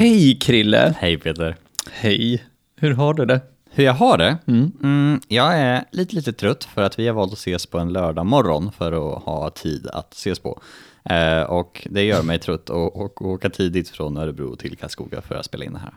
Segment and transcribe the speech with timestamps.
[0.00, 0.94] Hej Krille!
[0.98, 1.56] Hej Peter.
[1.90, 2.44] Hej!
[2.76, 3.40] Hur har du det?
[3.70, 4.38] Hur jag har det?
[4.46, 7.92] Mm, jag är lite, lite trött för att vi har valt att ses på en
[7.92, 10.62] lördag morgon för att ha tid att ses på.
[11.04, 15.34] Eh, och det gör mig trött att att åka tidigt från Örebro till Karlskoga för
[15.34, 15.94] att spela in det här.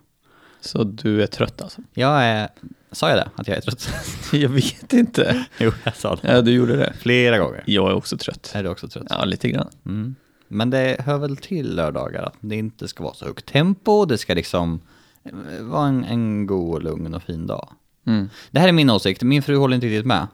[0.62, 1.82] Så du är trött alltså?
[1.94, 2.50] Jag är,
[2.92, 3.30] sa jag det?
[3.36, 3.90] Att jag är trött?
[4.32, 5.46] Jag vet inte.
[5.60, 6.34] jo, jag sa det.
[6.34, 6.94] Ja, du gjorde det.
[7.00, 7.64] Flera gånger.
[7.66, 8.52] Jag är också trött.
[8.56, 9.08] Är du också trött?
[9.10, 9.70] Ja, lite grann.
[9.86, 10.16] Mm.
[10.48, 14.18] Men det hör väl till lördagar att det inte ska vara så högt tempo, det
[14.18, 14.82] ska liksom
[15.24, 17.70] eh, vara en, en god, lugn och fin dag.
[18.08, 18.30] Mm.
[18.52, 20.28] Det här är min åsikt, min fru håller inte riktigt med.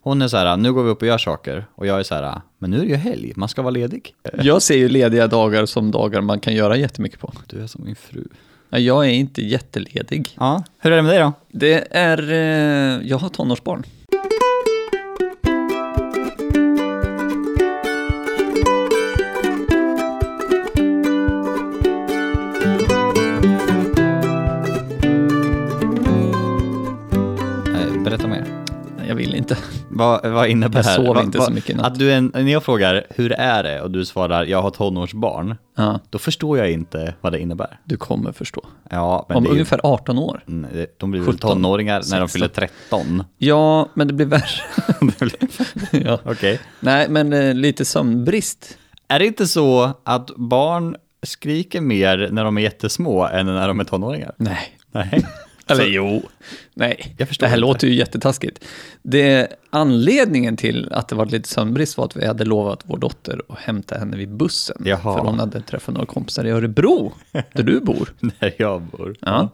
[0.00, 1.66] Hon är så här, nu går vi upp och gör saker.
[1.74, 4.14] Och jag är så här, men nu är det ju helg, man ska vara ledig.
[4.42, 7.32] Jag ser ju lediga dagar som dagar man kan göra jättemycket på.
[7.46, 8.24] Du är som min fru.
[8.68, 10.36] Ja, Jag är inte jätteledig.
[10.38, 11.32] Ja, hur är det med dig då?
[11.48, 12.32] Det är...
[12.32, 13.82] Eh, jag har tonårsbarn.
[29.96, 30.96] Vad, vad innebär Jag det här?
[30.96, 31.86] sov Vad- inte vad- så mycket natt.
[31.86, 33.80] Att du en, när jag frågar, hur är det?
[33.82, 35.54] Och du svarar, jag har tonårsbarn.
[35.76, 37.78] Ja, Då förstår jag inte vad det innebär.
[37.84, 38.62] du kommer förstå.
[38.90, 40.44] Ja, men Om det ungefär 18 år.
[40.48, 42.28] Mm, det- de blir väl 17, tonåringar när de 16.
[42.28, 43.24] fyller 13.
[43.38, 44.42] Ja, men det blir värre.
[46.04, 46.18] ja.
[46.24, 46.60] Okej.
[46.80, 48.78] Nej, men eh, lite sömnbrist.
[49.08, 53.80] Är det inte så att barn skriker mer när de är jättesmå än när de
[53.80, 54.34] är tonåringar?
[54.36, 54.78] Nej.
[54.92, 55.26] Nej.
[55.68, 56.22] Eller Så- jo.
[56.74, 57.60] Nej, Jag förstår det här inte.
[57.66, 58.64] låter ju jättetaskigt.
[59.02, 63.40] Det, anledningen till att det var lite sömnbrist var att vi hade lovat vår dotter
[63.48, 64.82] att hämta henne vid bussen.
[64.84, 64.98] Jaha.
[65.18, 67.12] För hon hade träffat några kompisar i Örebro,
[67.52, 68.08] där du bor.
[68.40, 69.16] Där jag bor.
[69.20, 69.48] Ja.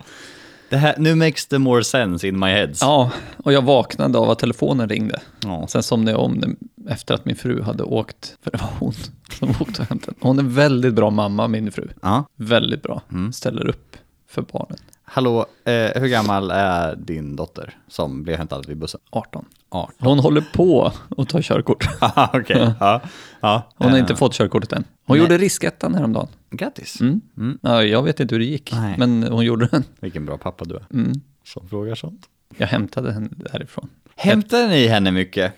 [0.71, 2.71] Det här, nu makes the more sense in my head.
[2.81, 3.11] Ja,
[3.45, 5.21] och jag vaknade av att telefonen ringde.
[5.43, 5.67] Ja.
[5.69, 6.49] Sen somnade jag om det
[6.93, 8.93] efter att min fru hade åkt, för det var hon
[9.39, 11.89] som åkte och hämtade Hon är väldigt bra mamma, min fru.
[12.03, 12.25] ja.
[12.37, 13.03] Väldigt bra.
[13.13, 13.33] Mm.
[13.33, 13.97] Ställer upp
[14.31, 14.79] för barnen.
[15.15, 19.01] Hallå, eh, hur gammal är din dotter som blev hämtad vid bussen?
[19.11, 19.45] 18.
[19.69, 19.95] 18.
[19.99, 21.89] Hon håller på att ta körkort.
[22.33, 23.01] Okej, ja.
[23.41, 23.69] ja.
[23.77, 24.85] Hon har Eh, inte fått körkortet än.
[25.07, 25.25] Hon Nej.
[25.25, 26.29] gjorde riskettan häromdagen.
[26.51, 27.01] Grattis.
[27.01, 27.21] Mm.
[27.37, 27.59] Mm.
[27.63, 28.95] Ja, jag vet inte hur det gick, Nej.
[28.99, 29.85] men hon gjorde den.
[30.01, 30.87] Vilken bra pappa du är.
[30.93, 31.13] Mm.
[31.45, 32.27] Som frågar sånt.
[32.57, 33.89] Jag hämtade henne därifrån.
[34.17, 35.53] Hämtar ni henne mycket?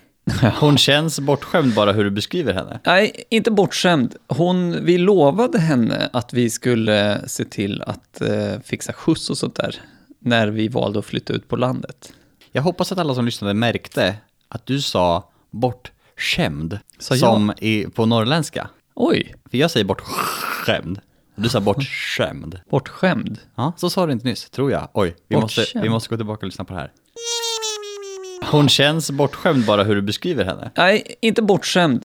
[0.59, 2.79] Hon känns bortskämd bara hur du beskriver henne.
[2.85, 4.15] Nej, inte bortskämd.
[4.27, 9.55] Hon, vi lovade henne att vi skulle se till att eh, fixa skjuts och sånt
[9.55, 9.75] där
[10.19, 12.13] när vi valde att flytta ut på landet.
[12.51, 14.15] Jag hoppas att alla som lyssnade märkte
[14.47, 16.79] att du sa bortskämd.
[16.99, 18.69] Sa som i, på norrländska.
[18.93, 20.99] Oj, För jag säger bortskämd.
[21.35, 22.59] Och Du sa bortskämd.
[22.69, 23.39] bortskämd.
[23.55, 24.89] Ja, så sa du inte nyss, tror jag.
[24.93, 26.91] Oj, vi måste, vi måste gå tillbaka och lyssna på det här.
[28.55, 30.71] Hon känns bortskämd bara hur du beskriver henne.
[30.77, 32.01] Nej, inte bortskämd.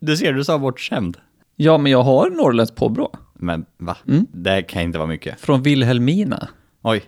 [0.00, 1.16] Du ser, du sa bortskämd.
[1.56, 3.12] Ja, men jag har norrländskt påbrå.
[3.34, 3.96] Men va?
[4.08, 4.26] Mm.
[4.32, 5.40] Det kan inte vara mycket.
[5.40, 6.48] Från Vilhelmina.
[6.82, 7.02] Oj,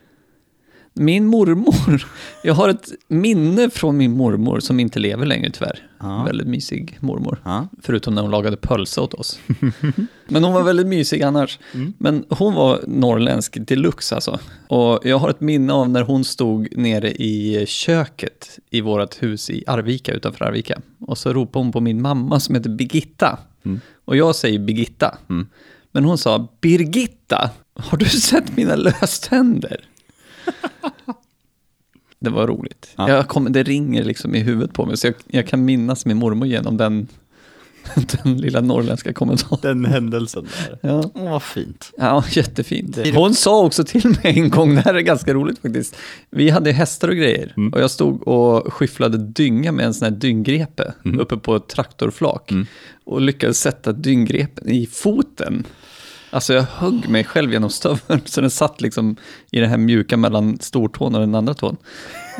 [1.00, 2.06] Min mormor,
[2.42, 5.86] jag har ett minne från min mormor som inte lever längre tyvärr.
[6.00, 6.22] Ja.
[6.24, 7.40] Väldigt mysig mormor.
[7.44, 7.68] ja.
[7.82, 9.40] Förutom när hon lagade pölse åt oss.
[10.28, 11.58] Men hon var väldigt mysig annars.
[11.98, 14.38] Men hon var norrländsk deluxe alltså.
[14.68, 19.50] Och jag har ett minne av när hon stod nere i köket i vårt hus
[19.50, 20.80] i Arvika, utanför Arvika.
[21.00, 23.38] Och så ropade hon på min mamma som heter Birgitta.
[24.04, 25.18] Och jag säger Birgitta.
[25.92, 29.84] Men hon sa, Birgitta, har du sett mina löständer?
[32.20, 32.90] Det var roligt.
[32.96, 33.08] Ja.
[33.10, 36.16] Jag kom, det ringer liksom i huvudet på mig, så jag, jag kan minnas min
[36.16, 37.08] mormor genom den,
[38.24, 39.58] den lilla norrländska kommentaren.
[39.62, 40.78] Den händelsen där.
[40.90, 41.10] Ja.
[41.14, 41.92] Åh, vad fint.
[41.98, 42.98] Ja, jättefint.
[43.14, 45.96] Hon sa också till mig en gång, det här är ganska roligt faktiskt.
[46.30, 47.72] Vi hade hästar och grejer Mm.
[47.72, 51.20] och jag stod och skyfflade dynga med en sån här dynggrepe Mm.
[51.20, 52.52] uppe på ett traktorflak.
[53.04, 55.64] Och lyckades sätta dynggrepen i foten.
[56.30, 59.16] Alltså jag högg mig själv genom stöveln så den satt liksom
[59.50, 61.76] i det här mjuka mellan stortån och den andra tån.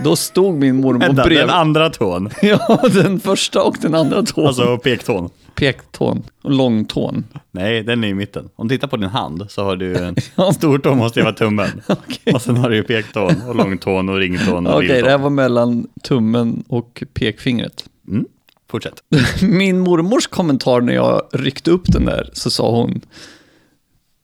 [0.05, 1.39] Då stod min mormor Vänta, bredvid.
[1.39, 2.31] den andra tån.
[2.43, 4.47] Ja, den första och den andra tån.
[4.47, 5.31] Alltså pektån.
[5.55, 7.25] Pektån och långtån.
[7.51, 8.49] Nej, den är i mitten.
[8.57, 10.53] Om du tittar på din hand så har du en Ja.
[10.53, 11.69] stortå måste ju vara tummen.
[11.89, 12.35] Okej.
[12.35, 15.05] Och sen har du ju pektån och långtån och ringtån och Okej, lilltån.
[15.05, 17.85] det här var mellan tummen och pekfingret.
[18.09, 18.25] Mm.
[18.71, 19.03] Fortsätt.
[19.43, 23.01] Min mormors kommentar när jag ryckte upp den där, så sa hon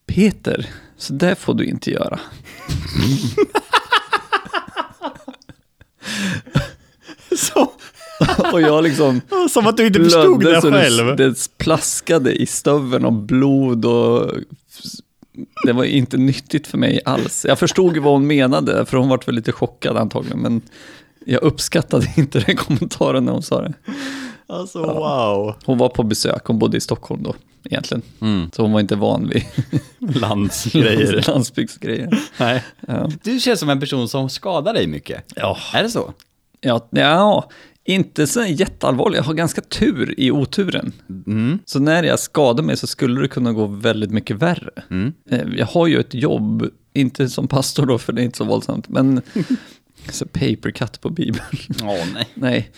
[0.07, 2.19] Peter, så där får du inte göra.
[7.37, 7.71] Så,
[8.53, 11.15] Och jag liksom som att du inte förstod det själv.
[11.15, 14.31] Det, det plaskade i stöveln och blod och
[15.65, 17.45] det var inte nyttigt för mig alls.
[17.49, 20.61] Jag förstod ju vad hon menade, för hon var väl lite chockad antagligen, men
[21.25, 23.73] jag uppskattade inte den kommentaren när hon sa det.
[24.49, 25.55] Alltså wow.
[25.65, 28.01] Hon var på besök, hon bodde i Stockholm då egentligen.
[28.21, 28.51] Mm.
[28.55, 29.43] Så hon var inte van vid
[30.21, 31.23] Landsgrejer.
[31.27, 32.09] landsbygdsgrejer.
[32.39, 32.63] Nej.
[32.87, 33.09] Ja.
[33.23, 35.23] Du känns som en person som skadar dig mycket.
[35.35, 35.57] Ja.
[35.73, 36.13] Är det så?
[36.61, 37.49] Ja, ja,
[37.85, 39.17] inte så jätteallvarlig.
[39.17, 40.93] Jag har ganska tur i oturen.
[41.27, 41.59] Mm.
[41.65, 44.69] Så när jag skadar mig så skulle det kunna gå väldigt mycket värre.
[44.89, 45.13] Mm.
[45.29, 48.43] Eh, Jag har ju ett jobb, inte som pastor då, för det är inte så
[48.43, 49.21] våldsamt, men
[50.13, 51.45] så papercut på Bibeln.
[51.83, 52.27] Åh nej.
[52.33, 52.71] Nej,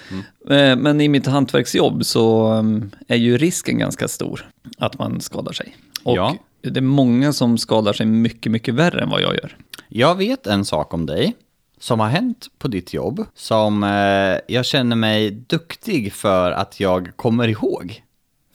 [0.50, 5.52] Eh, men i mitt hantverksjobb så um, är ju risken ganska stor att man skadar
[5.52, 5.76] sig.
[6.04, 6.36] Och Ja.
[6.62, 9.58] det är många som skadar sig mycket, mycket värre än vad jag gör.
[9.90, 11.36] Jag vet en sak om dig
[11.80, 17.10] som har hänt på ditt jobb som eh, jag känner mig duktig för att jag
[17.16, 18.04] kommer ihåg.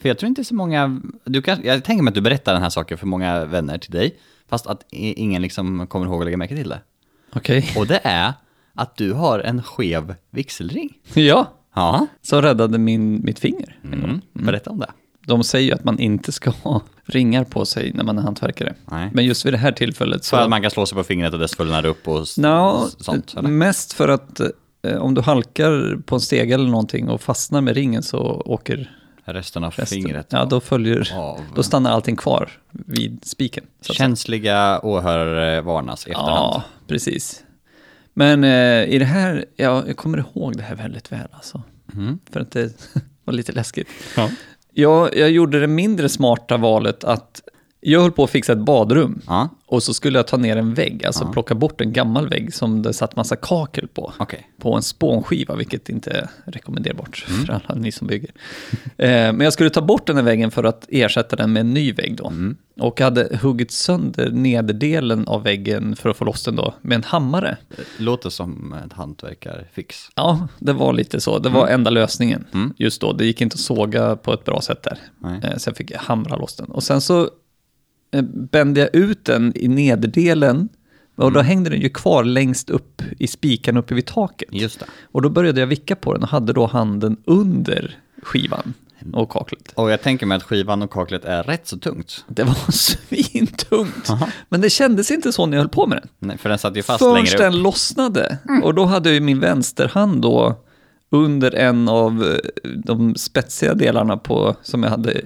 [0.01, 2.61] För jag tror inte så många, du kan, jag tänker mig att du berättar den
[2.61, 4.17] här saken för många vänner till dig,
[4.49, 6.79] fast att ingen liksom kommer ihåg att lägga märke till det.
[7.33, 7.73] Okej?
[7.77, 8.33] Och det är
[8.75, 10.89] att du har en skev vigselring.
[11.13, 13.77] Ja, Ja, som räddade min, mitt finger.
[13.83, 13.93] gång.
[14.03, 14.21] mm.
[14.33, 14.91] berätta om det.
[15.27, 18.73] De säger ju att man inte ska ha ringar på sig när man är hantverkare.
[18.85, 19.09] Nej.
[19.13, 20.35] Men just vid det här tillfället så...
[20.35, 23.33] För att man kan slå sig på fingret och det svullnar upp och Nå, sånt,
[23.37, 23.49] eller?
[23.49, 24.39] mest för att
[24.81, 28.91] eh, om du halkar på en stege eller någonting och fastnar med ringen så åker
[29.27, 30.01] Resten av resten.
[30.01, 30.27] fingret.
[30.29, 31.11] Ja, då följer...
[31.15, 31.39] av.
[31.55, 33.63] Då stannar allting kvar vid spiken.
[33.81, 36.35] Känsliga åhörare varnas i efterhand.
[36.35, 37.43] Ja, precis.
[38.17, 41.61] Men eh, i det här, ja, jag kommer ihåg det här väldigt väl alltså.
[41.93, 42.19] Mm.
[42.31, 42.73] För att det
[43.23, 43.87] var lite läskigt.
[44.17, 44.29] Ja.
[44.73, 47.41] Jag, jag gjorde det mindre smarta valet att
[47.91, 49.21] jag höll på att fixa ett badrum.
[49.27, 51.31] Ja, Och så skulle jag ta ner en vägg, alltså Ja.
[51.31, 54.13] plocka bort en gammal vägg som det satt massa kakel på.
[54.19, 54.49] okej.
[54.61, 57.45] På en spånskiva, vilket inte är rekommenderbart Mm.
[57.45, 58.29] för alla ni som bygger.
[58.97, 61.73] Eh, men jag skulle ta bort den här väggen för att ersätta den med en
[61.73, 62.27] ny vägg då.
[62.27, 62.55] Mm.
[62.79, 67.03] Och hade huggit sönder nederdelen av väggen för att få loss den då med en
[67.03, 67.57] hammare.
[67.97, 70.09] Låter som ett hantverkarfix.
[70.15, 71.39] Ja, det var lite så.
[71.39, 72.73] Det var enda lösningen Mm.
[72.77, 73.13] just då.
[73.13, 74.97] Det gick inte att såga på ett bra sätt där.
[75.19, 75.39] Nej.
[75.43, 76.67] Eh, jag fick hamra loss den.
[76.71, 77.29] Och sen så
[78.23, 80.69] bände jag ut den i nederdelen.
[81.15, 81.33] Och Mm.
[81.33, 84.49] då hängde den ju kvar längst upp i spikan uppe vid taket.
[84.51, 84.85] Just det.
[85.03, 88.73] Och då började jag vicka på den och hade då handen under skivan
[89.13, 89.71] och kaklet.
[89.75, 92.25] Och jag tänker mig att skivan och kaklet är rätt så tungt.
[92.27, 94.09] Det var svintungt.
[94.09, 94.27] Aha.
[94.49, 96.07] Men det kändes inte så när jag höll på med den.
[96.19, 97.51] Nej, för den satt ju fast Först längre upp.
[97.53, 98.37] den lossnade.
[98.63, 100.55] Och då hade jag ju min vänsterhand då
[101.09, 105.21] under en av eh, de spetsiga delarna på, som jag hade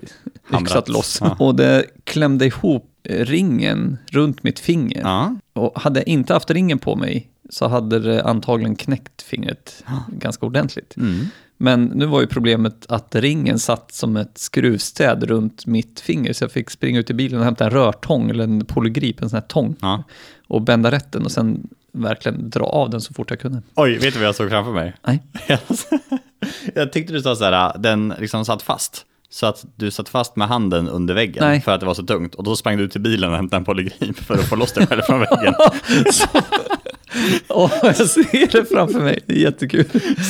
[0.62, 1.18] yxat loss.
[1.22, 1.36] Ja.
[1.40, 5.02] Och det klämde ihop ringen runt mitt finger.
[5.02, 9.84] Ja, Och hade jag inte haft ringen på mig så hade det antagligen knäckt fingret
[10.08, 10.98] ganska ordentligt.
[10.98, 11.26] mm.
[11.62, 16.44] Men nu var ju problemet att ringen satt som ett skruvstäd runt mitt finger, så
[16.44, 19.38] jag fick springa ut i bilen och hämta en rörtång, eller en polygrip, en sån
[19.38, 20.04] här tång, ja.
[20.48, 23.62] och bända rätt den och sen verkligen dra av den så fort jag kunde.
[23.76, 24.94] Oj, vet du vad jag såg framför mig?
[25.08, 25.24] Nej.
[26.76, 29.06] jag tyckte du sa så här, den liksom satt fast.
[29.32, 31.62] Så att du satt fast med handen under väggen Nej.
[31.62, 32.36] för att det var så tungt.
[32.36, 34.88] Och då sprang du till bilen och hämtade en polygrip för att få loss dig
[34.88, 35.54] själv från väggen.
[37.48, 39.86] Åh, jag ser det framför mig, det är jättekul.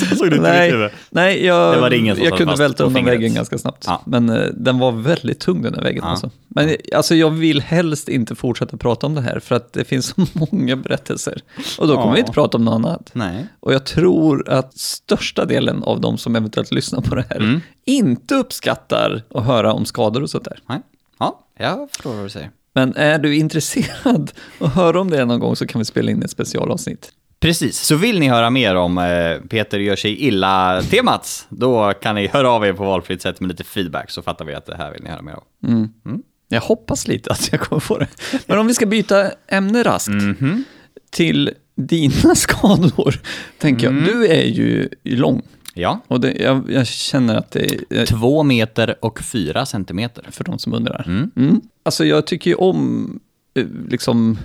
[0.10, 3.34] Så såg mitt nej, nej jag, Det var ringen som jag kunde välta undan väggen
[3.34, 3.84] ganska snabbt.
[3.88, 4.02] Ja.
[4.06, 6.10] Men eh, den var väldigt tung den där väggen Ja.
[6.10, 6.30] alltså.
[6.48, 9.84] Men eh, alltså, jag vill helst inte fortsätta prata om det här, för att det
[9.84, 11.42] finns så många berättelser.
[11.80, 12.14] Och då kommer Ja.
[12.14, 13.10] vi inte prata om något annat.
[13.14, 13.48] Nej.
[13.60, 17.62] Och jag tror att största delen av de som eventuellt lyssnar på det här Mm.
[17.86, 20.60] inte uppskattar att höra om skador och sånt där.
[20.70, 20.80] Nej.
[21.20, 22.50] Ja, jag förstår vad du säger.
[22.74, 26.24] Men är du intresserad att höra om det någon gång så kan vi spela in
[26.24, 27.12] ett specialavsnitt.
[27.42, 32.28] Precis, så vill ni höra mer om eh, Peter gör sig illa-temat, då kan ni
[32.28, 34.92] höra av er på valfritt sätt med lite feedback, så fattar vi att det här
[34.92, 35.68] vill ni höra mer om.
[36.06, 36.22] Mm.
[36.50, 38.08] Jag hoppas lite att jag kommer få det.
[38.46, 40.64] Men om vi ska byta ämne raskt Mhm.
[41.12, 43.16] till dina skador,
[43.58, 44.04] tänker jag.
[44.04, 45.42] Du är ju lång
[45.74, 50.26] Ja, och det, jag, jag känner att det är, två meter och fyra centimeter.
[50.32, 51.04] för de som undrar.
[51.08, 51.32] Mm.
[51.36, 51.62] Mm.
[51.84, 53.20] Alltså jag tycker ju om
[53.54, 54.38] eh, liksom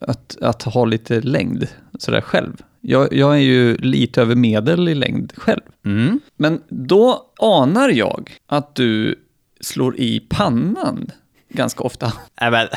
[0.00, 2.62] att, att ha lite längd sådär själv.
[2.80, 5.60] Jag, jag är ju lite över medel i längd själv.
[5.84, 6.20] Mm.
[6.36, 9.20] Men då anar jag att du
[9.60, 11.10] slår i pannan
[11.48, 12.12] ganska ofta.
[12.40, 12.68] Äh, men,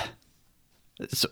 [1.12, 1.28] så,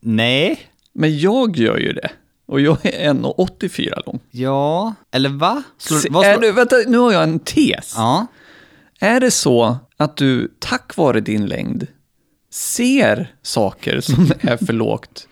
[0.00, 0.58] nej,
[0.92, 2.10] Men jag gör ju det.
[2.50, 4.20] Och jag är 1,84 lång.
[4.30, 5.62] ja, eller va?
[5.78, 7.94] Slår, vad är slår, du, vänta, nu har jag en tes.
[7.96, 8.26] Ja,
[9.00, 11.86] Är det så att du tack vare din längd
[12.52, 15.28] ser saker som är för lågt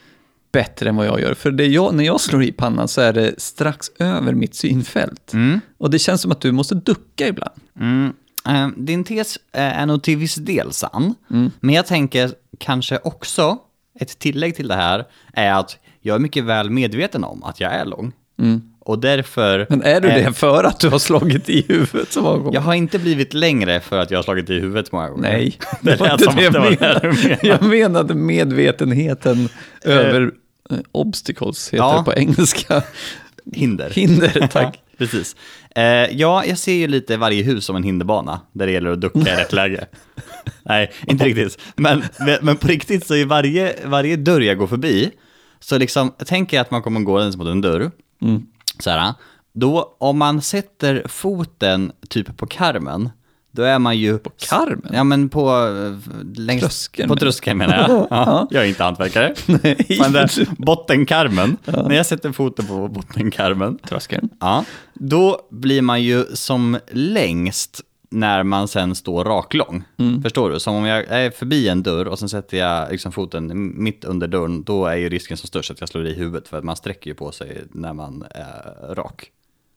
[0.53, 1.35] bättre än vad jag gör?
[1.35, 5.33] För jag, när jag slår i pannan så är det strax över mitt synfält.
[5.33, 5.61] mm.
[5.79, 7.61] Och det känns som att du måste ducka ibland.
[7.81, 8.13] Mm.
[8.47, 11.15] Eh, din tes eh, är nog till viss del sann,
[11.61, 13.59] men jag tänker kanske också,
[14.01, 17.73] ett tillägg till det här, är att jag är mycket väl medveten om att jag
[17.75, 18.13] är lång.
[18.81, 19.67] och därför...
[19.69, 22.55] Men är du eh, det för att du har slagit i huvudet så många gånger?
[22.55, 25.23] Jag har inte blivit längre för att jag har slagit i huvudet många gånger.
[25.23, 27.39] Nej, det det var inte det jag menade.
[27.43, 29.49] Jag menade medvetenheten
[29.85, 30.31] över
[30.71, 31.99] eh, obstacles, heter Ja.
[31.99, 32.83] det på engelska.
[33.53, 33.91] Hinder.
[33.91, 34.75] Hinder, tack.
[34.75, 35.37] Ja, precis.
[35.77, 35.83] Eh,
[36.17, 39.21] ja, jag ser ju lite varje hus som en hinderbana, där det gäller att ducka
[39.21, 39.87] i rätt läge.
[40.63, 41.59] Nej, inte riktigt.
[41.77, 42.03] Men,
[42.43, 45.11] men på riktigt så är varje, varje dörr jag går förbi,
[45.61, 47.91] så liksom, tänker jag att man kommer gå mot en dörr,
[48.23, 48.47] Mm.
[48.79, 49.15] så här,
[49.53, 53.11] då om man sätter foten typ på karmen,
[53.51, 54.19] då är man ju...
[54.19, 54.91] På karmen?
[54.93, 55.51] Ja, men på...
[55.51, 58.07] eh, Längs, Tröskeln, På tröskeln menar jag.
[58.11, 59.35] Ja, jag är inte hantverkare.
[59.47, 59.87] Nej.
[60.01, 60.31] Men där,
[60.63, 64.29] bottenkarmen, när jag sätter foten på bottenkarmen, Tröskeln.
[64.41, 69.85] Ja, då blir man ju som längst när man sen står raklång.
[70.23, 70.61] Förstår du?
[70.61, 74.29] Som om jag är förbi en dörr och sen sätter jag liksom foten mitt under
[74.29, 76.77] dörren, då är ju risken som störst att jag slår i huvudet för att man
[76.77, 79.31] sträcker ju på sig när man är rak.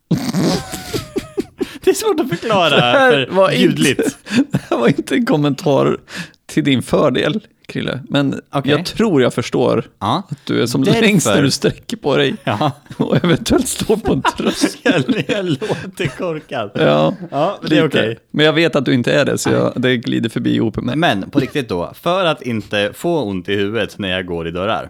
[1.83, 2.79] det är svårt att förklara
[3.31, 4.17] för ljudligt.
[4.51, 5.97] Det här var inte en kommentar
[6.45, 7.99] till din fördel, Krille.
[8.09, 8.71] Men Okej.
[8.71, 10.23] jag tror jag förstår Ja.
[10.29, 13.97] att du är som Därför- längst när du sträcker på dig Ja, och eventuellt står
[13.97, 15.23] på en tröskel.
[15.27, 16.71] jag, låter korkad.
[16.73, 18.19] Ja, Ja, men det är okej.
[18.31, 20.97] Men jag vet att du inte är det, så jag, det glider förbi ihop med.
[20.97, 24.51] Men på riktigt då, för att inte få ont i huvudet när jag går i
[24.51, 24.89] dörrar,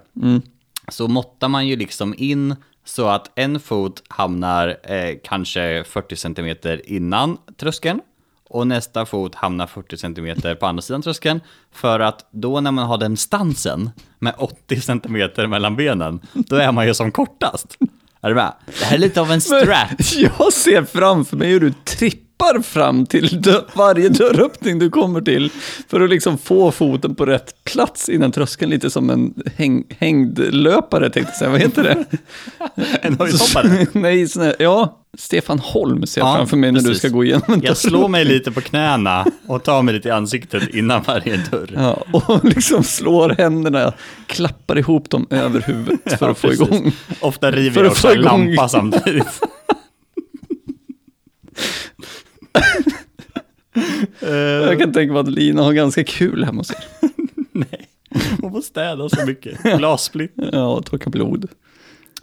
[0.90, 6.82] så måttar man ju liksom in så att en fot hamnar eh, kanske 40 centimeter
[6.92, 8.00] innan tröskeln
[8.54, 11.40] och nästa fot hamnar 40 centimeter på andra sidan tröskeln.
[11.74, 13.90] För att då när man har den stansen
[14.20, 17.78] med 80 centimeter mellan benen, då är man ju som kortast.
[18.22, 18.54] Är du med?
[18.80, 20.14] Det här är lite av en strat.
[20.16, 25.52] jag ser framför mig hur du trippar fram till dö- varje dörröppning du kommer till
[25.88, 30.40] för att liksom få foten på rätt plats innan tröskeln, lite som en häng, hängd
[30.54, 32.06] löpare tänkte jag säga, vad heter det?
[33.02, 33.86] En höjdhoppare.
[34.00, 37.00] Nej, sån här, ja, Stefan Holm ser jag Ja, framför mig när du precis.
[37.02, 37.74] ska gå igenom en Jag dörr.
[37.76, 41.70] slår mig lite på knäna och tar mig lite i ansiktet innan varje dörr.
[41.76, 43.94] Ja, och liksom slår händerna,
[44.28, 46.68] klappar ihop dem över huvudet för Ja, att få precis.
[46.68, 46.92] igång.
[47.22, 49.42] Ofta river För jag att också få en lampa samtidigt.
[54.22, 56.78] Jag kan tänka mig att Lina har ganska kul hemma hos er.
[57.52, 57.88] Nej,
[58.42, 59.64] hon får städa så mycket.
[59.78, 60.34] Glassplitt.
[60.52, 61.48] Ja, och torka blod.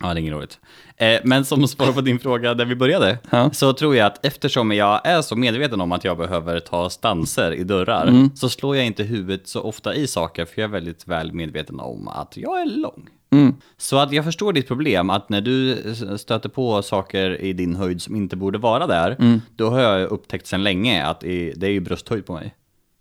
[0.00, 0.58] Ja, det är inget roligt.
[0.96, 3.50] Eh, men som svar på din fråga där vi började, Ja.
[3.52, 7.52] så tror jag att eftersom jag är så medveten om att jag behöver ta stanser
[7.52, 8.30] i dörrar, Mm.
[8.36, 11.80] så slår jag inte huvudet så ofta i saker, för jag är väldigt väl medveten
[11.80, 13.08] om att jag är lång.
[13.30, 13.54] Mm.
[13.76, 15.76] Så att jag förstår ditt problem, att när du
[16.18, 19.40] stöter på saker i din höjd som inte borde vara där, Mm.
[19.56, 22.54] då har jag upptäckt sedan länge att det är ju brösthöjd på mig.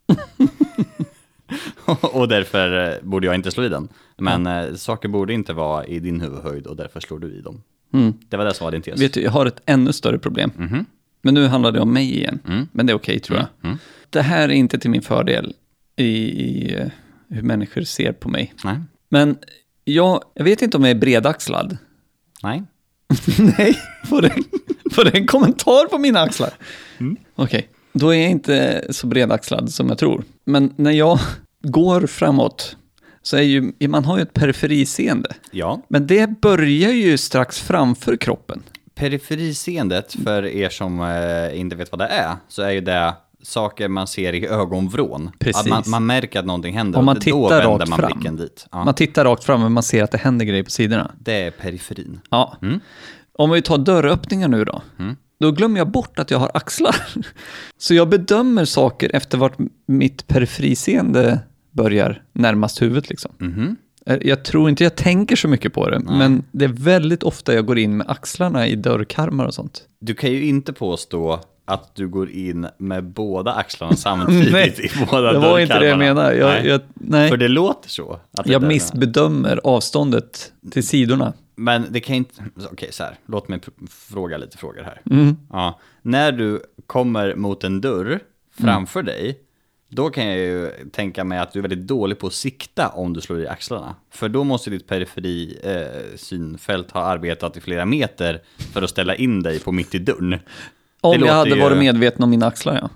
[2.02, 3.88] och därför eh, borde jag inte slå i den.
[4.18, 7.64] Men eh, saker borde inte vara i din huvudhöjd och därför slår du i dem.
[8.30, 8.94] Det var det som var din tes.
[8.94, 9.00] Mm.
[9.00, 10.52] Vet du, jag har ett ännu större problem.
[10.58, 10.86] Mhm.
[11.22, 12.40] Men nu handlar det om mig igen.
[12.48, 12.68] Mm.
[12.72, 13.78] Men det är okej tror jag.
[14.10, 15.54] Det här är inte till min fördel
[15.96, 16.88] i, i eh,
[17.30, 18.54] hur människor ser på mig.
[18.64, 18.80] Nej.
[19.10, 19.38] Men
[19.84, 21.78] jag, jag vet inte om jag är bredaxlad.
[22.44, 22.64] Nej.
[23.58, 23.78] Nej,
[24.10, 24.34] var det,
[24.98, 26.54] var det en kommentar på mina axlar?
[26.98, 27.18] Mm.
[27.36, 30.24] Okej, då är jag inte så bredaxlad som jag tror.
[30.46, 31.20] Men när jag
[31.62, 32.78] går framåt
[33.22, 35.30] så är ju, man har ju ett periferiseende.
[35.52, 35.82] Ja.
[35.88, 38.64] Men det börjar ju strax framför kroppen.
[38.96, 43.88] Periferiseendet, för er som eh, inte vet vad det är, så är ju det saker
[43.88, 45.32] man ser i ögonvrån.
[45.40, 45.62] Precis.
[45.62, 48.00] Att man, man märker att någonting händer Om man och då tittar vänder rakt man
[48.00, 48.12] fram.
[48.20, 48.68] blicken dit.
[48.72, 48.84] Ja.
[48.84, 51.12] Man tittar rakt fram men man ser att det händer grejer på sidorna.
[51.20, 52.20] Det är periferin.
[52.30, 52.58] Ja.
[52.62, 52.80] Mm.
[53.34, 54.82] Om vi tar dörröppningar nu då.
[55.40, 56.96] Då glömmer jag bort att jag har axlar.
[57.78, 61.40] Så jag bedömer saker efter vart mitt periferiseende
[61.72, 63.32] börjar närmast huvudet liksom.
[63.38, 63.76] Mhm.
[64.06, 67.54] Eh, Jag tror inte jag tänker så mycket på det, men det är väldigt ofta
[67.54, 69.82] jag går in med axlarna i dörrkarmar och sånt.
[70.00, 75.06] Du kan ju inte påstå att du går in med båda axlarna samtidigt Nej, i
[75.12, 76.14] båda det var inte det jag dörrkarmarna.
[76.14, 76.36] menade.
[76.38, 76.68] Jag, nej.
[76.68, 77.30] jag, nej.
[77.30, 78.20] För det låter så.
[78.38, 81.34] Att jag missbedömer avståndet till sidorna.
[81.58, 82.44] Men det kan inte...
[82.72, 83.20] Okej, så här.
[83.26, 83.60] Låt mig
[83.90, 85.02] fråga lite frågor här.
[85.12, 85.38] Mm.
[85.52, 85.80] Ja.
[86.02, 88.20] När du kommer mot en dörr
[88.60, 89.40] framför dig,
[89.90, 93.14] då kan jag ju tänka mig att du är väldigt dålig på att sikta om
[93.14, 93.96] du slår i axlarna.
[94.12, 98.42] För då måste ditt periferi eh, synfält ha arbetat i flera meter
[98.74, 100.40] för att ställa in dig på mitt i dörren.
[101.02, 102.90] Om jag hade ju- varit medveten om mina axlar, ja.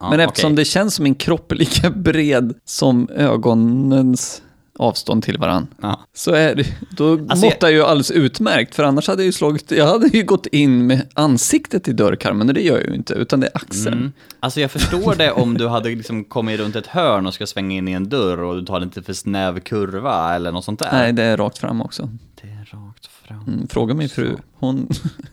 [0.00, 0.56] Ja, Men eftersom okej.
[0.56, 4.42] det känns som min kropp är lika bred som ögonens
[4.78, 5.66] avstånd till varann.
[5.82, 6.00] Ja.
[6.14, 9.32] Så är det, då Alltså, måttar jag ju alldeles utmärkt, för annars hade jag ju
[9.32, 12.94] slagit, jag hade ju gått in med ansiktet i dörrkarmen, och det gör jag ju
[12.94, 13.98] inte, utan det är axeln.
[13.98, 14.12] Mm.
[14.40, 17.76] Alltså jag förstår det om du hade liksom kommit runt ett hörn och ska svänga
[17.76, 20.88] in i en dörr och du tar lite för snäv kurva eller något sånt där.
[20.92, 22.08] Nej, det är rakt fram också.
[22.42, 23.44] Det är rakt fram.
[23.46, 24.88] Mm, fråga min fru, hon,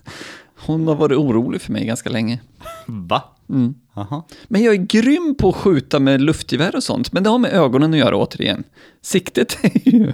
[0.66, 2.40] hon har varit orolig för mig ganska länge.
[2.86, 3.24] Va?
[3.50, 3.74] Mm.
[4.48, 7.54] Men jag är grym på att skjuta med luftgevär och sånt, men det har med
[7.54, 8.64] ögonen att göra återigen.
[9.02, 10.06] Siktet är ju...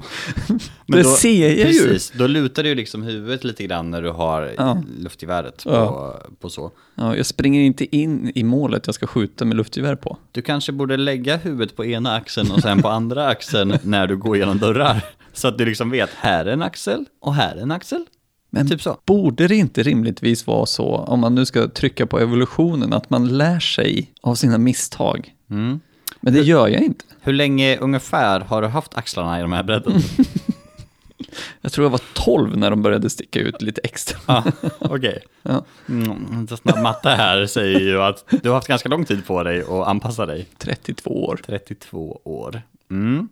[0.88, 1.64] det då- ser jag ju.
[1.64, 4.84] Precis, då lutar du ju liksom huvudet lite grann när du har Ja.
[5.00, 6.22] luftgeväret på, Ja.
[6.40, 6.72] på så.
[6.96, 10.18] Ja, jag springer inte in i målet jag ska skjuta med luftgevär på.
[10.32, 14.18] Du kanske borde lägga huvudet på ena axeln och sen på andra axeln när du
[14.18, 15.02] går igenom dörrar.
[15.34, 18.06] Så att du liksom vet, här är en axel och här är en axel.
[18.54, 18.98] Men Typ så.
[19.06, 23.38] borde det inte rimligtvis vara så, om man nu ska trycka på evolutionen, att man
[23.38, 25.34] lär sig av sina misstag?
[25.50, 25.80] Mm.
[26.22, 27.06] Men det gör jag inte.
[27.22, 29.94] Hur länge ungefär har du haft axlarna i de här bredden?
[31.62, 34.20] Jag tror jag var 12 när de började sticka ut lite extra.
[34.28, 34.44] Ja,
[34.80, 35.20] okej.
[35.44, 39.44] Ja, Mm, snabb matte här säger ju att du har haft ganska lång tid på
[39.44, 40.48] dig att anpassa dig.
[40.58, 41.40] 32 år.
[41.46, 42.62] 32 år.
[42.92, 43.30] Mm.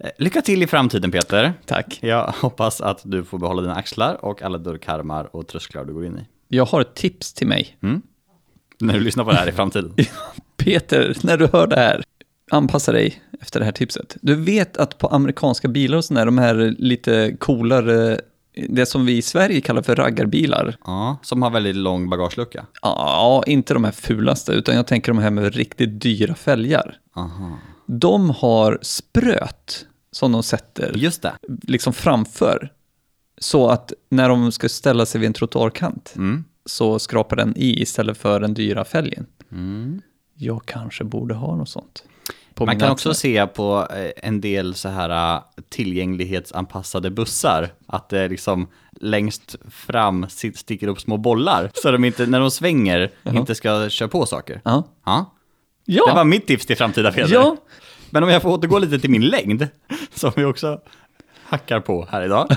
[0.00, 1.52] Eh, Lycka till i framtiden Peter.
[1.66, 1.98] Tack.
[2.02, 6.04] Jag hoppas att du får behålla dina axlar och alla dörrkarmar och trösklar du går
[6.06, 6.26] in i.
[6.56, 7.76] Jag har ett tips till mig.
[8.80, 9.94] När du lyssnar på det här i framtiden.
[10.56, 12.02] Peter, när du hör det här,
[12.50, 14.16] anpassa dig efter det här tipset.
[14.22, 18.20] Du vet att på amerikanska bilar och sådär, de här lite coolare,
[18.68, 20.76] det som vi i Sverige kallar för raggarbilar.
[20.84, 22.66] Ja, som har väldigt lång bagagelucka.
[22.82, 26.96] Ja, inte de här fulaste, utan jag tänker de här med riktigt dyra fälgar.
[27.16, 27.58] Aha.
[27.90, 31.32] De har spröt som de sätter Just det.
[31.62, 32.72] liksom framför.
[33.38, 36.44] Så att när de ska ställa sig vid en trottoarkant Mm.
[36.66, 39.26] så skrapar den i istället för den dyra fälgen.
[39.52, 40.02] Mm.
[40.34, 42.04] Jag kanske borde ha något sånt.
[42.60, 48.28] Man kan också se på eh, en del så här eh, tillgänglighetsanpassade bussar att det
[48.28, 48.68] liksom
[49.00, 54.08] längst fram sticker upp små bollar så de inte, när de svänger, inte ska köra
[54.08, 54.60] på saker.
[54.64, 54.82] Ja.
[55.06, 55.34] Ja.
[55.90, 56.06] Ja.
[56.06, 57.34] Det var mitt tips till framtida Peder.
[57.34, 57.56] Ja.
[58.10, 59.68] Men om jag får återgå lite till min längd,
[60.14, 60.80] som vi också
[61.44, 62.48] hackar på här idag,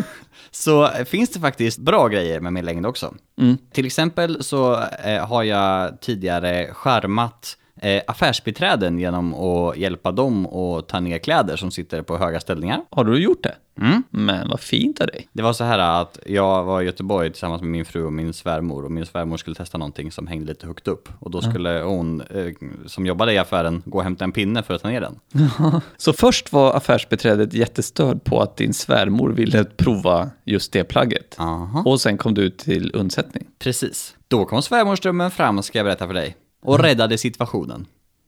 [0.50, 3.14] så finns det faktiskt bra grejer med min längd också.
[3.40, 3.58] Mm.
[3.72, 10.88] Till exempel så eh, har jag tidigare skärmat eh, affärsbiträden genom att hjälpa dem att
[10.88, 12.80] ta ner kläder som sitter på höga ställningar.
[12.90, 13.54] Har du gjort det?
[13.80, 14.02] Mm.
[14.10, 15.28] Men vad fint av dig.
[15.32, 18.32] Det var så här att jag var i Göteborg tillsammans med min fru och min
[18.32, 21.70] svärmor och min svärmor skulle testa någonting som hängde lite högt upp och då skulle
[21.70, 22.46] hon, eh,
[22.86, 25.20] som jobbade i affären, gå och hämta en pinne för att ta ner den.
[25.96, 31.36] Så först var affärsbeträdet jättestörd på att din svärmor ville prova just det plagget.
[31.38, 31.82] Aha.
[31.86, 33.46] Och sen kom du till undsättning.
[33.58, 34.16] Precis.
[34.28, 36.36] Då kom svärmorsdrömmen fram, ska jag berätta för dig.
[36.62, 37.86] Och räddade situationen.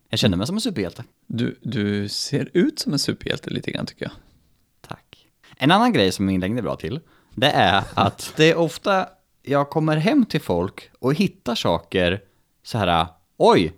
[0.09, 1.05] Jag kände mig som en superhjälte.
[1.27, 4.13] Du, du ser ut som en superhjälte lite grann tycker jag.
[4.89, 5.27] Tack.
[5.57, 7.01] En annan grej som min längd är bra till,
[7.35, 9.07] det är att det är ofta
[9.43, 12.21] jag kommer hem till folk och hittar saker
[12.63, 13.73] så här, oj,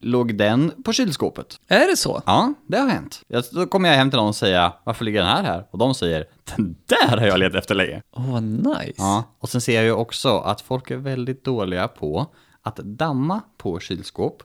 [0.00, 1.60] låg den på kylskåpet?
[1.68, 2.22] Är det så?
[2.26, 3.22] Ja, det har hänt.
[3.28, 5.66] Jag- Då kommer jag hem till någon och säger, varför ligger den här här?
[5.70, 6.24] Och de säger,
[6.56, 8.02] den där har jag letat efter länge.
[8.10, 8.92] Åh, vad nice.
[8.96, 12.26] Ja, och sen ser jag ju också att folk är väldigt dåliga på
[12.66, 14.42] att damma på kylskåp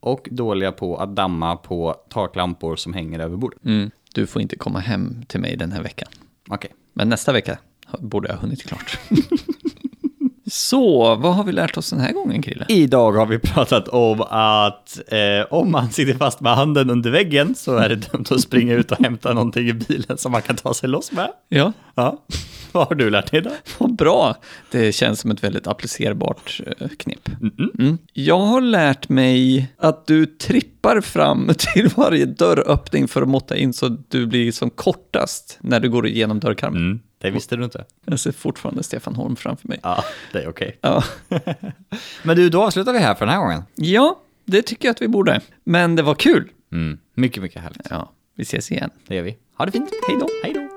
[0.00, 3.64] och dåliga på att damma på taklampor som hänger över bordet.
[3.64, 3.90] Mm.
[4.14, 6.08] Du får inte komma hem till mig den här veckan.
[6.48, 6.70] Okej.
[6.92, 7.58] Men nästa vecka
[7.98, 8.98] borde jag ha hunnit klart.
[10.50, 12.64] Så, vad har vi lärt oss den här gången, Krille?
[12.68, 17.54] Idag har vi pratat om att eh, om man sitter fast med handen under väggen
[17.54, 20.56] så är det dumt att springa ut och hämta någonting i bilen som man kan
[20.56, 21.30] ta sig loss med.
[21.48, 22.18] Ja, Ja,
[22.72, 23.52] vad har du lärt dig idag?
[23.78, 24.36] vad bra.
[24.70, 27.28] Det känns som ett väldigt applicerbart eh, knep.
[27.78, 27.98] Mm.
[28.12, 33.72] Jag har lärt mig att du trippar fram till varje dörröppning för att måtta in
[33.72, 36.82] så att du blir som kortast när du går igenom dörrkarmen.
[36.82, 37.84] Mm, det visste du inte.
[38.04, 39.78] Jag ser fortfarande Stefan Holm framför mig.
[39.82, 40.78] Ja, det är okej.
[40.80, 41.04] Ja.
[42.22, 43.62] Men du, då avslutar vi här för den här gången.
[43.74, 45.40] ja, det tycker jag att vi borde.
[45.64, 46.50] Men det var kul.
[46.72, 47.86] Mm, mycket, mycket härligt.
[47.90, 48.90] Ja, vi ses igen.
[49.06, 49.36] Det gör vi.
[49.58, 49.90] Ha det fint.
[50.08, 50.28] Hej då.
[50.44, 50.67] Hej då.